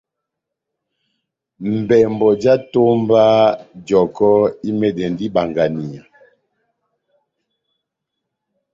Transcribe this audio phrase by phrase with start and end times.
[1.77, 3.21] Mbɛmbɔ já etómba
[3.87, 4.33] jɔkɔ́
[4.69, 6.01] imɛndɛndi ibanganiya.